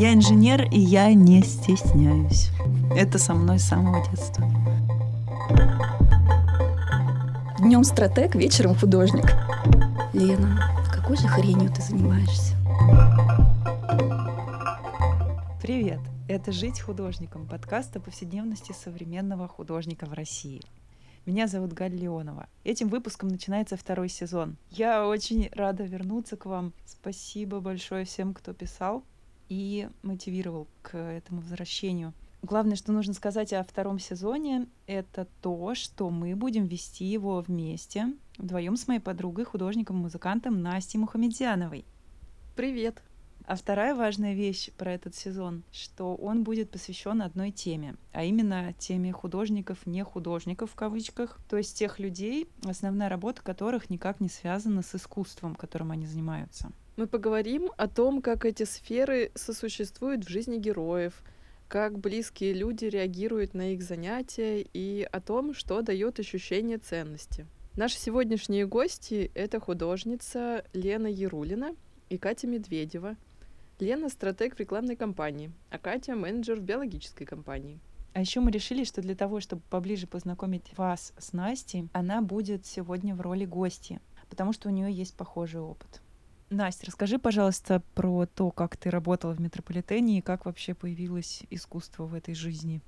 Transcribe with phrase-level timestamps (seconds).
[0.00, 2.50] Я инженер, и я не стесняюсь.
[2.94, 4.44] Это со мной с самого детства.
[7.58, 9.24] Днем стратег, вечером художник.
[10.12, 10.60] Лена,
[10.92, 12.54] какой же хренью ты занимаешься?
[15.60, 15.98] Привет!
[16.28, 20.62] Это «Жить художником»— подкаст о повседневности современного художника в России.
[21.26, 22.46] Меня зовут Галь Леонова.
[22.62, 24.58] Этим выпуском начинается второй сезон.
[24.70, 26.72] Я очень рада вернуться к вам.
[26.86, 29.02] Спасибо большое всем, кто писал
[29.48, 32.12] и мотивировал к этому возвращению.
[32.42, 38.14] Главное, что нужно сказать о втором сезоне, это то, что мы будем вести его вместе,
[38.38, 41.84] вдвоем с моей подругой, художником-музыкантом Настей Мухамедзяновой.
[42.54, 43.02] Привет!
[43.44, 48.74] А вторая важная вещь про этот сезон, что он будет посвящен одной теме, а именно
[48.74, 54.28] теме художников, не художников в кавычках, то есть тех людей, основная работа которых никак не
[54.28, 56.70] связана с искусством, которым они занимаются.
[56.98, 61.22] Мы поговорим о том, как эти сферы сосуществуют в жизни героев,
[61.68, 67.46] как близкие люди реагируют на их занятия и о том, что дает ощущение ценности.
[67.76, 71.76] Наши сегодняшние гости— это художница Лена Ярулина
[72.08, 73.16] и Катя Медведева—
[73.78, 77.78] Лена— стратег в рекламной кампании, а Катя— менеджер в биологической компании.
[78.12, 82.66] А еще мы решили, что для того, чтобы поближе познакомить вас с Настей, она будет
[82.66, 86.02] сегодня в роли гости, потому что у нее есть похожий опыт.
[86.50, 92.04] Настя, расскажи, пожалуйста, про то, как ты работала в метрополитене и как вообще появилось искусство
[92.04, 92.80] в этой жизни.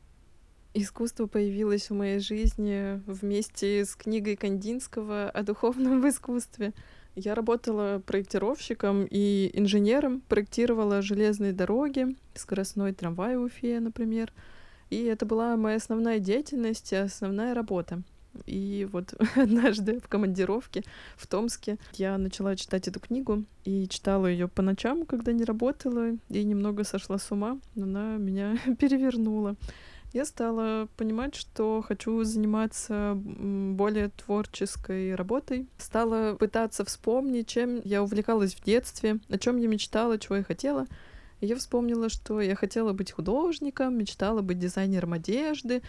[0.72, 6.72] Искусство появилось в моей жизни вместе с книгой Кандинского о духовном искусстве—
[7.16, 14.32] я работала проектировщиком и инженером, проектировала железные дороги, скоростной трамвай в Уфе, например.
[14.90, 18.02] И это была моя основная деятельность, основная работа.
[18.46, 20.84] И вот однажды в командировке
[21.16, 26.10] в Томске я начала читать эту книгу и читала ее по ночам, когда не работала,
[26.28, 29.56] и немного сошла с ума, но она меня перевернула
[30.12, 35.68] я стала понимать, что хочу заниматься более творческой работой.
[35.78, 40.86] Стала пытаться вспомнить, чем я увлекалась в детстве, о чем я мечтала, чего я хотела.
[41.40, 45.80] И я вспомнила, что я хотела быть художником, мечтала быть дизайнером одежды,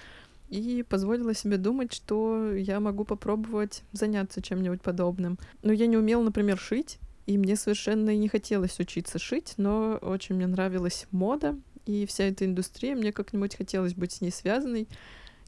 [0.52, 5.40] и позволила себе думать, что я могу попробовать заняться чем-нибудь подобным.
[5.64, 10.36] Но я не умела, например, шить, и мне совершенно не хотелось учиться шить, но очень
[10.36, 14.88] мне нравилась мода, и вся эта индустрия, мне как-нибудь хотелось быть с ней связанной.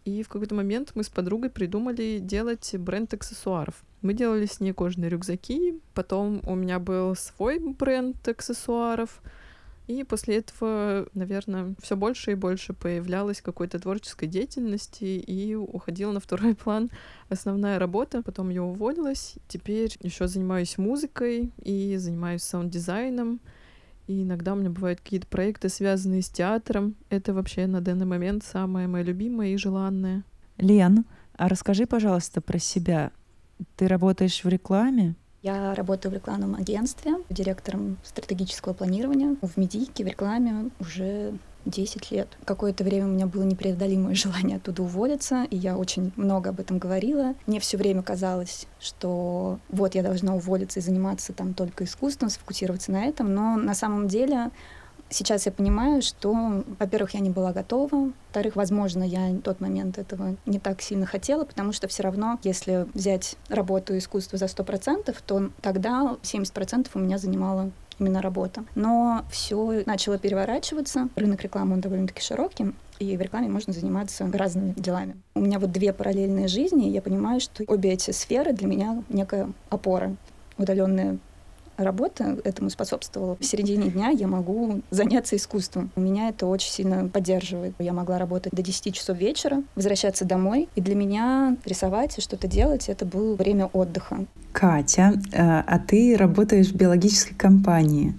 [0.05, 3.83] И в какой-то момент мы с подругой придумали делать бренд аксессуаров.
[4.01, 9.21] Мы делали с ней кожаные рюкзаки, потом у меня был свой бренд аксессуаров,
[9.87, 16.21] и после этого, наверное, все больше и больше появлялось какой-то творческой деятельности и уходила на
[16.21, 16.89] второй план
[17.29, 18.23] основная работа.
[18.23, 19.35] Потом я уволилась.
[19.47, 23.41] Теперь еще занимаюсь музыкой и занимаюсь саунд-дизайном.
[24.07, 26.95] И иногда у меня бывают какие-то проекты, связанные с театром.
[27.09, 30.23] Это вообще на данный момент самое мое любимое и желанное.
[30.57, 31.05] Лен,
[31.35, 33.11] а расскажи, пожалуйста, про себя.
[33.75, 35.15] Ты работаешь в рекламе?
[35.43, 41.33] Я работаю в рекламном агентстве, директором стратегического планирования в медийке, в рекламе уже
[41.65, 42.29] 10 лет.
[42.45, 46.77] Какое-то время у меня было непреодолимое желание оттуда уволиться, и я очень много об этом
[46.77, 47.35] говорила.
[47.45, 52.93] Мне все время казалось, что вот я должна уволиться и заниматься там только искусством, сфокусироваться
[52.93, 54.49] на этом, но на самом деле
[55.13, 59.99] Сейчас я понимаю, что, во-первых, я не была готова, во-вторых, возможно, я в тот момент
[59.99, 65.15] этого не так сильно хотела, потому что все равно, если взять работу искусства за 100%,
[65.27, 67.69] то тогда 70% у меня занимало
[67.99, 68.65] именно работа.
[68.73, 71.09] Но все начало переворачиваться.
[71.15, 75.15] Рынок рекламы, он довольно-таки широкий, и в рекламе можно заниматься разными делами.
[75.35, 79.03] У меня вот две параллельные жизни, и я понимаю, что обе эти сферы для меня
[79.09, 80.15] некая опора.
[80.57, 81.19] Удаленная
[81.77, 83.37] работа этому способствовала.
[83.39, 85.91] В середине дня я могу заняться искусством.
[85.95, 87.73] У меня это очень сильно поддерживает.
[87.79, 90.69] Я могла работать до 10 часов вечера, возвращаться домой.
[90.75, 94.25] И для меня рисовать и что-то делать— это было время отдыха.
[94.51, 98.13] Катя, э, а ты работаешь в биологической компании.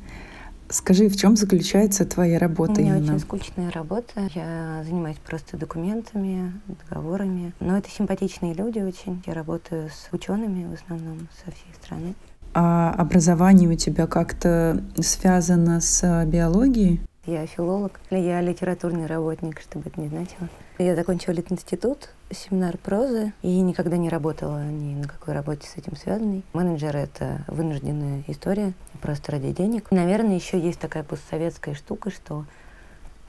[0.69, 2.72] Скажи, в чем заключается твоя работа?
[2.72, 3.14] У меня именно?
[3.14, 4.28] очень скучная работа.
[4.34, 6.52] Я занимаюсь просто документами,
[6.88, 7.52] договорами.
[7.61, 9.22] Но это симпатичные люди очень.
[9.26, 12.14] Я работаю с учеными в основном со всей страны.
[12.55, 17.00] А образование у тебя как-то связано с биологией?
[17.26, 20.47] Я филолог, я литературный работник, чтобы это не значило.
[20.76, 25.97] Я закончила литинститут, семинар прозы, и никогда не работала ни на какой работе с этим
[25.97, 26.43] связанной.
[26.53, 29.91] Менеджер— это вынужденная история, просто ради денег.
[29.91, 32.44] Наверное, еще есть такая постсоветская штука, что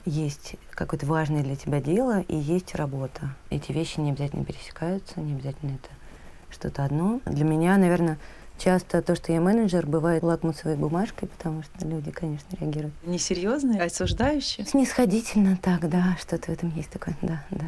[0.04, 3.30] есть какое-то важное для тебя дело и есть работа.
[3.48, 5.88] Эти вещи не обязательно пересекаются, не обязательно это
[6.50, 7.20] что-то одно.
[7.24, 8.18] Для меня, наверное,
[8.58, 12.94] Часто то, что я менеджер, бывает лакмусовой бумажкой, потому что люди, конечно, реагируют.
[13.04, 14.66] Несерьезные, осуждающие?
[14.66, 17.66] Снисходительно так, да, что-то в этом есть такое, да, да.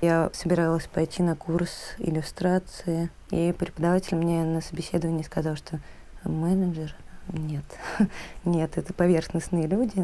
[0.00, 5.78] Я собиралась пойти на курс иллюстрации, и преподаватель мне на собеседовании сказал, что
[6.24, 6.96] менеджер
[7.28, 7.64] нет,
[8.44, 10.00] нет, это поверхностные люди,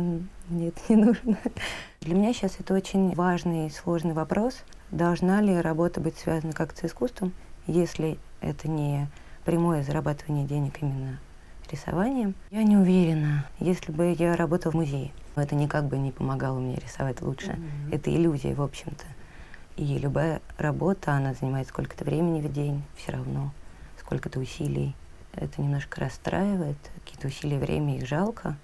[0.49, 1.39] мне это не нужно.
[2.01, 4.59] Для меня сейчас это очень важный и сложный вопрос.
[4.91, 7.33] Должна ли работа быть связана как-то с искусством,
[7.67, 9.09] если это не
[9.49, 11.19] прямое зарабатывание денег именно
[11.73, 12.35] рисованием?
[12.51, 13.47] Я не уверена.
[13.61, 17.53] Если бы я работала в музее, это никак бы не помогало мне рисовать лучше.
[17.53, 17.95] Mm-hmm.
[17.95, 19.07] Это иллюзия, в общем-то.
[19.77, 23.51] И любая работа, она занимает сколько-то времени в день, все равно,
[23.99, 24.95] сколько-то усилий.
[25.33, 28.55] Это немножко расстраивает, какие-то усилия, время, их жалко.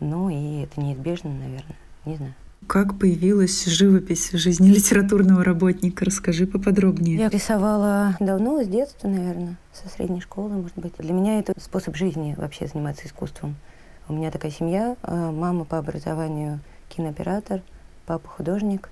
[0.00, 1.76] Ну и это неизбежно, наверное,
[2.06, 2.34] не знаю.
[2.66, 6.04] Как появилась живопись в жизни литературного работника?
[6.04, 7.18] Расскажи поподробнее.
[7.18, 10.94] Я рисовала давно, с детства, наверное, со средней школы, может быть.
[10.98, 13.56] Для меня это способ жизни вообще заниматься искусством.
[14.08, 17.62] У меня такая семья, э, мама по образованию кинооператор,
[18.06, 18.90] папа художник.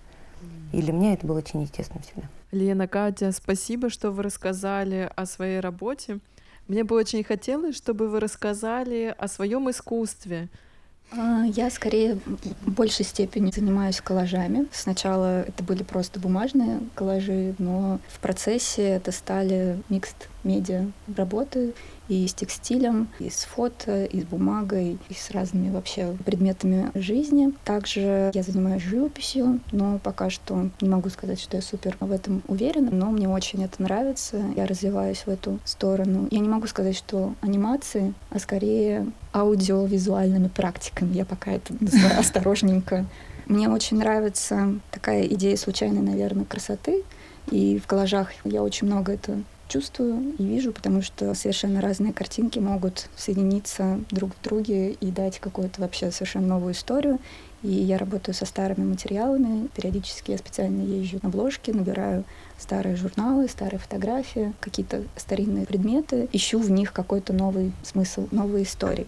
[0.72, 2.28] И для меня это было очень естественно всегда.
[2.50, 6.19] Лена, Катя, спасибо, что вы рассказали о своей работе.
[6.69, 10.48] Мне бы очень хотелось, чтобы вы рассказали о своем искусстве.
[11.16, 12.18] А, я скорее
[12.64, 14.66] в большей степени занимаюсь коллажами.
[14.72, 20.86] Сначала это были просто бумажные коллажи, но в процессе это стали микст медиа
[21.16, 21.74] работы
[22.08, 27.52] и с текстилем, и с фото, и с бумагой, и с разными вообще предметами жизни.
[27.64, 32.42] Также я занимаюсь живописью, но пока что не могу сказать, что я супер в этом
[32.48, 34.42] уверена, но мне очень это нравится.
[34.56, 36.28] Я развиваюсь в эту сторону.
[36.30, 41.14] Я не могу сказать, что анимации, а скорее аудиовизуальными практиками.
[41.14, 43.06] Я пока это называю осторожненько.
[43.46, 47.02] Мне очень нравится такая идея случайной, наверное, красоты.
[47.50, 49.42] И в коллажах я очень много это
[49.72, 55.38] чувствую и вижу, потому что совершенно разные картинки могут соединиться друг в друге и дать
[55.38, 57.19] какую-то вообще совершенно новую историю.
[57.62, 59.69] И я работаю со старыми материалами.
[59.74, 62.24] Периодически я специально езжу на обложки, набираю
[62.58, 69.06] старые журналы, старые фотографии, какие-то старинные предметы, ищу в них какой-то новый смысл, новые истории.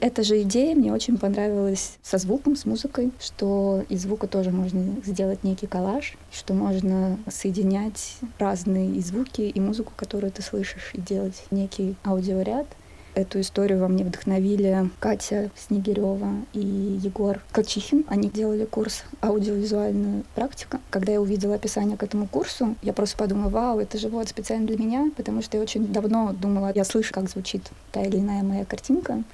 [0.00, 4.96] Эта же идея мне очень понравилась со звуком, с музыкой, что из звука тоже можно
[5.04, 11.44] сделать некий коллаж, что можно соединять разные звуки и музыку, которую ты слышишь, и делать
[11.50, 12.66] некий аудиоряд.
[13.14, 18.04] Эту историю во мне вдохновили Катя Снегирева и Егор Качихин.
[18.06, 20.78] Они делали курс аудиовизуальную практику.
[20.90, 24.68] Когда я увидела описание к этому курсу, я просто подумала, вау, это же вот специально
[24.68, 28.44] для меня, потому что я очень давно думала, я слышу, как звучит та или иная
[28.44, 29.24] моя картинка.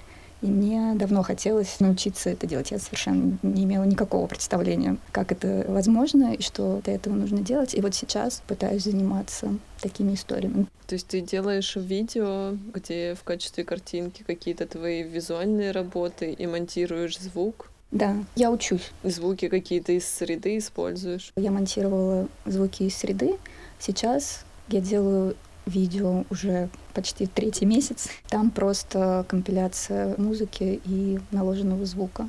[0.44, 2.70] И мне давно хотелось научиться это делать.
[2.70, 7.74] Я совершенно не имела никакого представления, как это возможно и что для этого нужно делать.
[7.74, 10.66] И вот сейчас пытаюсь заниматься такими историями.
[10.86, 17.18] То есть ты делаешь видео, где в качестве картинки какие-то твои визуальные работы и монтируешь
[17.18, 17.70] звук?
[17.90, 18.90] Да, я учусь.
[19.02, 21.32] Звуки какие-то из среды используешь?
[21.36, 23.38] Я монтировала звуки из среды.
[23.78, 28.08] Сейчас я делаю видео уже почти третий месяц.
[28.28, 32.28] Там просто компиляция музыки и наложенного звука.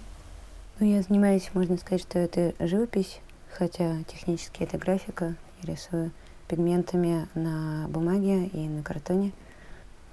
[0.79, 3.19] Ну, я занимаюсь, можно сказать, что это живопись,
[3.51, 5.35] хотя технически это графика.
[5.63, 6.11] Я рисую
[6.47, 9.31] пигментами на бумаге и на картоне.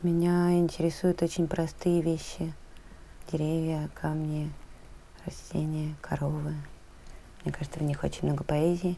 [0.02, 2.52] Меня интересуют очень простые вещи.
[3.30, 4.52] Деревья, камни,
[5.24, 6.54] растения, коровы.
[7.44, 8.96] Мне кажется, в них очень много поэзии.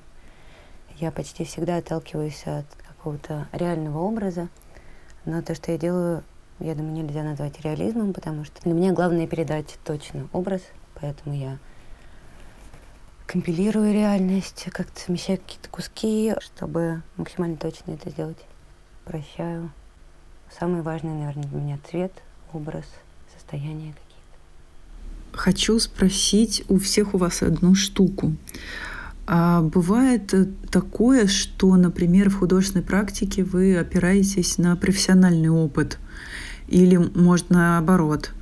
[0.96, 2.66] Я почти всегда отталкиваюсь от
[3.04, 4.48] какого-то реального образа.
[5.26, 6.24] Но то, что я делаю,
[6.58, 10.62] я думаю, нельзя назвать реализмом, потому что для меня главное передать точно образ,
[10.94, 11.58] поэтому я
[13.26, 18.38] компилирую реальность, как-то совмещаю какие-то куски, чтобы максимально точно это сделать.
[19.04, 19.70] Прощаю.
[20.58, 22.12] Самое важное, наверное, для меня цвет,
[22.54, 22.86] образ,
[23.34, 25.36] состояние какие-то.
[25.36, 28.32] Хочу спросить у всех у вас одну штуку.
[29.26, 35.98] А бывает э, такое, что, например, в художественной практике вы опираетесь на профессиональный опыт
[36.68, 38.32] или, может, наоборот.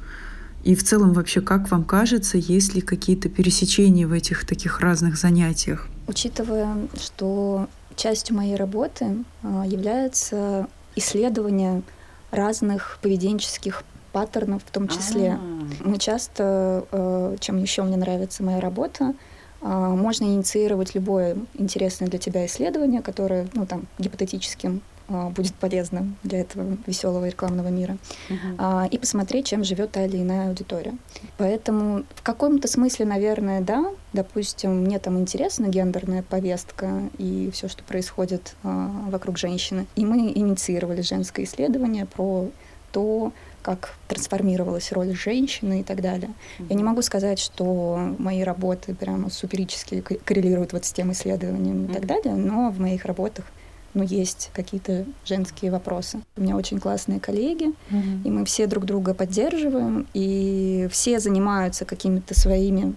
[0.65, 5.17] И в целом вообще, как вам кажется, есть ли какие-то пересечения в этих таких разных
[5.17, 5.89] занятиях?
[6.07, 11.83] Учитывая, что частью моей работы а, является исследование
[12.31, 15.33] разных поведенческих паттернов в том числе.
[15.33, 15.89] А-а-а.
[15.89, 19.15] Мы часто, э, чем еще мне нравится моя работа,
[19.63, 26.41] можно инициировать любое интересное для тебя исследование, которое, ну, там, гипотетическим а, будет полезным для
[26.41, 27.97] этого веселого рекламного мира,
[28.29, 28.89] uh-huh.
[28.89, 30.97] и посмотреть, чем живет та или иная аудитория.
[31.39, 37.83] Поэтому в каком-то смысле, наверное, да, допустим, мне там интересна гендерная повестка и все, что
[37.85, 39.87] происходит вокруг женщины.
[39.97, 42.49] И мы инициировали женское исследование про
[42.93, 43.33] то,
[43.63, 46.31] как трансформировалась роль женщины и так далее.
[46.59, 46.67] Mm-hmm.
[46.69, 51.91] Я не могу сказать, что мои работы прямо суперически коррелируют вот с тем исследованием mm-hmm.
[51.91, 53.47] и так далее, но в моих работах
[53.95, 56.21] ну, есть какие-то женские вопросы.
[56.37, 58.23] У меня очень классные коллеги, mm-hmm.
[58.25, 62.95] и мы все друг друга поддерживаем, и все занимаются какими-то своими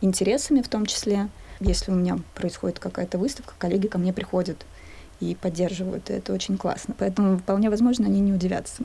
[0.00, 1.28] интересами в том числе.
[1.60, 4.64] Если у меня происходит какая-то выставка, коллеги ко мне приходят
[5.20, 6.94] и поддерживают, и это очень классно.
[6.98, 8.82] Поэтому вполне возможно, они не удивятся.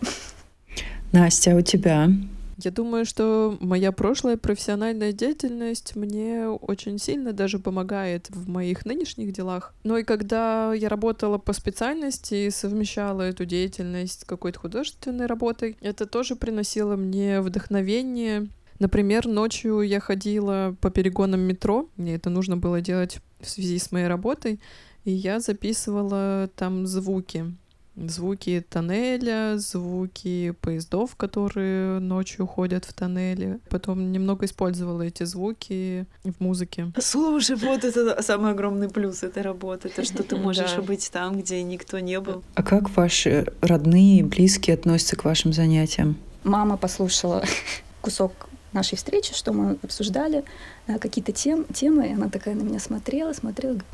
[1.11, 2.09] Настя, а у тебя?
[2.57, 9.33] Я думаю, что моя прошлая профессиональная деятельность мне очень сильно даже помогает в моих нынешних
[9.33, 9.73] делах.
[9.83, 15.77] Но и когда я работала по специальности и совмещала эту деятельность с какой-то художественной работой,
[15.81, 18.47] это тоже приносило мне вдохновение.
[18.79, 23.91] Например, ночью я ходила по перегонам метро, мне это нужно было делать в связи с
[23.91, 24.61] моей работой,
[25.05, 27.53] и я записывала там звуки
[27.95, 33.59] звуки тоннеля, звуки поездов, которые ночью ходят в тоннеле.
[33.69, 36.91] Потом немного использовала эти звуки в музыке.
[36.99, 41.63] Слушай, вот это самый огромный плюс этой работы, то, что ты можешь быть там, где
[41.63, 42.43] никто не был.
[42.55, 46.17] А как ваши родные и близкие относятся к вашим занятиям?
[46.43, 47.43] Мама послушала
[48.01, 50.43] кусок нашей встречи, что мы обсуждали,
[50.87, 53.87] э, какие-то тем, темы, и она такая на меня смотрела, смотрела, говорит,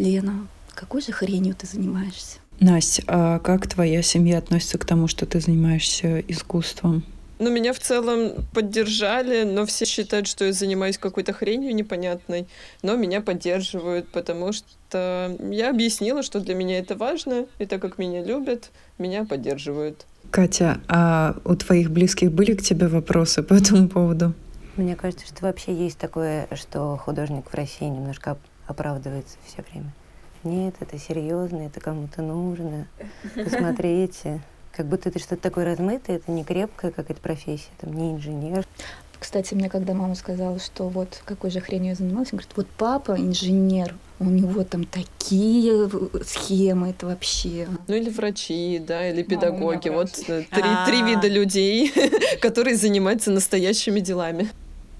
[0.00, 2.38] Лена, какой же хренью ты занимаешься?
[2.58, 7.04] Настя, а как твоя семья относится к тому, что ты занимаешься искусством?
[7.38, 12.46] Ну, меня в целом поддержали, но все считают, что я занимаюсь какой-то хренью непонятной,
[12.82, 17.98] но меня поддерживают, потому что я объяснила, что для меня это важно, и так как
[17.98, 20.06] меня любят, меня поддерживают.
[20.30, 24.34] Катя, а у твоих близких были к тебе вопросы по этому поводу?
[24.76, 28.38] Мне кажется, что вообще есть такое, что художник в России немножко
[28.70, 29.92] оправдывается все время.
[30.42, 32.86] Нет, это серьезно, это кому-то нужно.
[33.34, 34.40] Посмотрите.
[34.72, 38.64] Как будто это что-то такое размытое, это не крепкая какая-то профессия, там не инженер.
[39.18, 42.66] Кстати, мне когда мама сказала, что вот какой же хренью я занималась, она говорит, вот
[42.78, 45.90] папа инженер, у него там такие
[46.24, 47.68] схемы, это вообще.
[47.86, 49.90] Ну или врачи, да, или педагоги.
[49.90, 51.92] Вот э, три, три вида людей,
[52.40, 54.48] которые занимаются настоящими делами.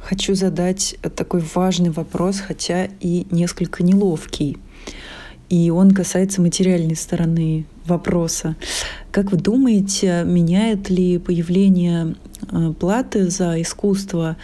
[0.00, 4.58] Хочу задать такой важный вопрос, хотя и несколько неловкий
[5.50, 8.56] и он касается материальной стороны вопроса.
[9.10, 12.14] Как вы думаете, меняет ли появление
[12.50, 14.36] э, платы за искусство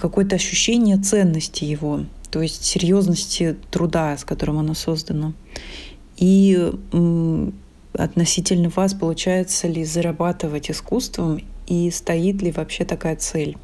[0.00, 5.32] какое-то ощущение ценности его, то есть серьезности труда, с которым оно создано?
[6.16, 6.70] И
[7.94, 13.56] относительно вас получается ли зарабатывать искусством и стоит ли вообще такая цель?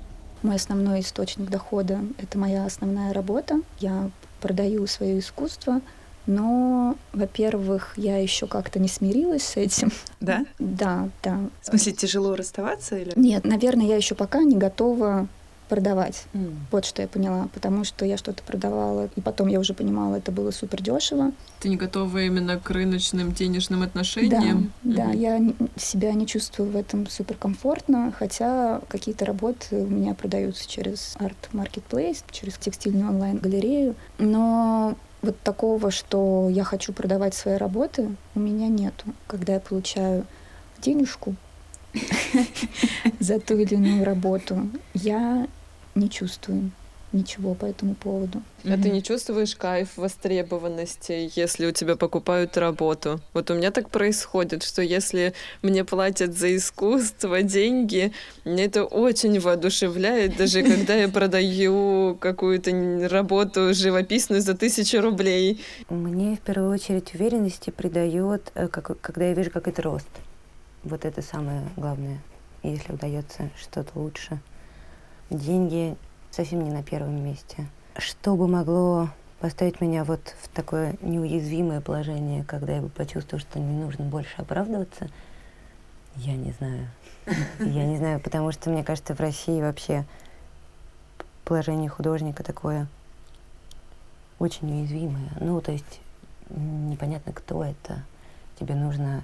[0.43, 3.61] Мой основной источник дохода— это моя основная работа.
[3.79, 5.81] Я продаю свое искусство,
[6.27, 9.91] но, во-первых, я еще как-то не смирилась с этим.
[10.21, 10.45] Да?
[10.59, 11.39] Да, да.
[11.63, 13.13] В смысле, тяжело расставаться или?
[13.17, 15.29] Нет, наверное, я еще пока не готова
[15.71, 16.25] продавать.
[16.35, 16.57] Mm.
[16.73, 20.33] Вот что я поняла, потому что я что-то продавала, и потом я уже понимала, это
[20.33, 21.33] было супер дешево.
[21.61, 24.73] Ты не готова именно к рыночным денежным отношениям?
[24.83, 25.07] Да, mm-hmm.
[25.07, 30.69] да, я себя не чувствую в этом супер комфортно, хотя какие-то работы у меня продаются
[30.69, 38.09] через Art Marketplace, через текстильную онлайн-галерею, но вот такого, что я хочу продавать свои работы,
[38.35, 39.05] у меня нету.
[39.29, 40.27] Когда я получаю
[40.81, 41.37] денежку
[43.21, 45.47] за ту или иную работу, я
[46.01, 46.71] не чувствую
[47.13, 48.43] ничего по этому поводу.
[48.65, 48.83] А mm-hmm.
[48.83, 53.21] ты не чувствуешь кайф востребованности, если у тебя покупают работу?
[53.33, 58.13] Вот у меня так происходит, что если мне платят за искусство деньги,
[58.45, 65.61] мне это очень воодушевляет, даже когда я продаю какую-то работу живописную за тысячу рублей.
[65.89, 70.09] Мне в первую очередь уверенности придает, э, когда я вижу, как это рост.
[70.85, 72.21] Вот это самое главное,
[72.63, 74.41] если удается что-то лучше.
[75.31, 75.97] Деньги
[76.31, 77.67] совсем не на первом месте.
[77.97, 83.59] Что бы могло поставить меня вот в такое неуязвимое положение, когда я бы почувствовала, что
[83.59, 85.09] не нужно больше оправдываться,
[86.17, 86.89] я не знаю.
[87.61, 90.05] Я не знаю, потому что, мне кажется, в России вообще
[91.45, 92.89] положение художника такое
[94.39, 95.31] очень уязвимое.
[95.39, 96.01] Ну, то есть
[96.49, 98.03] непонятно, кто это.
[98.59, 99.23] Тебе нужно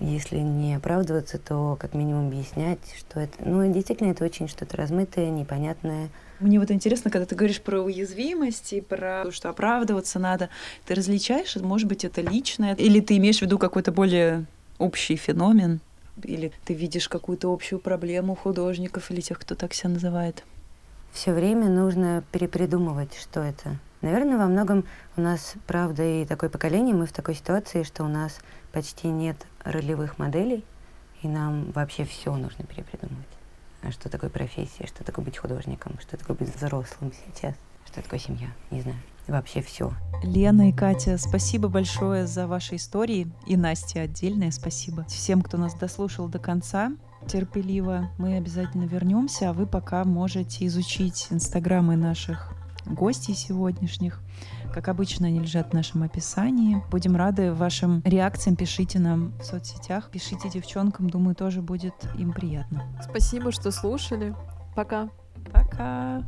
[0.00, 3.36] если не оправдываться, то как минимум объяснять, что это...
[3.44, 6.08] Ну, действительно, это очень что-то размытое, непонятное.
[6.40, 10.48] Мне вот интересно, когда ты говоришь про уязвимость и про то, что оправдываться надо,
[10.86, 14.46] ты различаешь, может быть, это личное, или ты имеешь в виду какой-то более
[14.78, 15.80] общий феномен,
[16.24, 20.44] или ты видишь какую-то общую проблему художников или тех, кто так себя называет?
[21.12, 23.78] Все время нужно перепридумывать, что это.
[24.02, 24.84] Наверное, во многом
[25.16, 28.40] у нас, правда, и такое поколение, мы в такой ситуации, что у нас
[28.72, 30.64] почти нет ролевых моделей,
[31.22, 33.26] и нам вообще все нужно перепридумывать.
[33.82, 37.54] А что такое профессия, что такое быть художником, что такое быть взрослым сейчас,
[37.86, 38.98] что такое семья, не знаю.
[39.26, 39.92] Вообще все.
[40.22, 43.30] Лена и Катя, спасибо большое за ваши истории.
[43.46, 45.04] И Насте отдельное спасибо.
[45.04, 46.90] Всем, кто нас дослушал до конца,
[47.28, 48.10] терпеливо.
[48.18, 52.52] Мы обязательно вернемся, а вы пока можете изучить инстаграмы наших
[52.86, 54.20] гостей сегодняшних.
[54.72, 56.82] Как обычно, они лежат в нашем описании.
[56.90, 58.56] Будем рады вашим реакциям.
[58.56, 60.10] Пишите нам в соцсетях.
[60.10, 61.10] Пишите девчонкам.
[61.10, 62.84] Думаю, тоже будет им приятно.
[63.02, 64.34] Спасибо, что слушали.
[64.74, 65.08] Пока.
[65.52, 66.22] Пока.